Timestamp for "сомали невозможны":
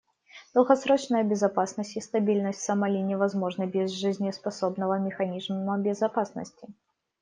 2.63-3.65